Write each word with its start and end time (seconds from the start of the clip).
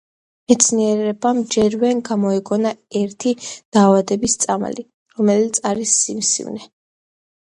მეცნიერებამ 0.51 1.41
ჯერ 1.55 1.75
ვერ 1.83 1.99
გამოიგონა 2.07 2.71
ისეთი 3.01 3.35
დაავადების 3.77 4.37
წამალი, 4.47 4.87
როგორიც 5.19 5.61
არის 5.73 5.97
სიმსივნე. 6.07 6.65